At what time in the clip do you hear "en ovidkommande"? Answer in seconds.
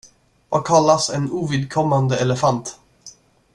1.09-2.17